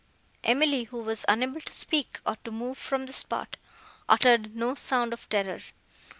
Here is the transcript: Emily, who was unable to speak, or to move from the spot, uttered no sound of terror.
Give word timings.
Emily, 0.43 0.85
who 0.85 0.97
was 1.03 1.25
unable 1.27 1.61
to 1.61 1.71
speak, 1.71 2.19
or 2.25 2.35
to 2.37 2.49
move 2.49 2.79
from 2.79 3.05
the 3.05 3.13
spot, 3.13 3.57
uttered 4.09 4.55
no 4.55 4.73
sound 4.73 5.13
of 5.13 5.29
terror. 5.29 5.59